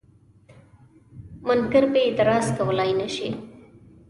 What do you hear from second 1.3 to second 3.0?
منکر پرې اعتراض کولای